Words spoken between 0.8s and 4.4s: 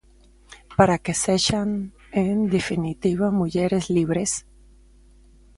que sexan, en definitiva, mulleres libres.